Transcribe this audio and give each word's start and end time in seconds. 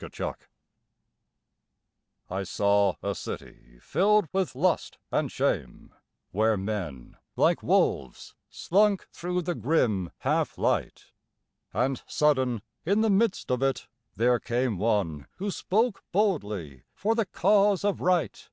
Anarchy 0.00 0.32
I 2.28 2.42
saw 2.42 2.94
a 3.00 3.14
city 3.14 3.78
filled 3.80 4.26
with 4.32 4.56
lust 4.56 4.98
and 5.12 5.30
shame, 5.30 5.94
Where 6.32 6.56
men, 6.56 7.16
like 7.36 7.62
wolves, 7.62 8.34
slunk 8.50 9.06
through 9.12 9.42
the 9.42 9.54
grim 9.54 10.10
half 10.18 10.58
light; 10.58 11.12
And 11.72 12.02
sudden, 12.08 12.62
in 12.84 13.02
the 13.02 13.08
midst 13.08 13.52
of 13.52 13.62
it, 13.62 13.86
there 14.16 14.40
came 14.40 14.78
One 14.78 15.28
who 15.36 15.52
spoke 15.52 16.02
boldly 16.10 16.82
for 16.96 17.14
the 17.14 17.26
cause 17.26 17.84
of 17.84 18.00
Right. 18.00 18.50